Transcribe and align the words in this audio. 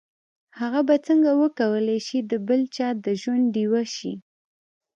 هغه 0.59 0.79
به 0.87 0.95
څنګه 1.07 1.31
وکولای 1.41 1.99
شي 2.07 2.19
د 2.31 2.33
بل 2.47 2.61
چا 2.75 2.87
د 3.05 3.07
ژوند 3.21 3.43
ډيوه 3.55 3.83
شي. 3.95 4.13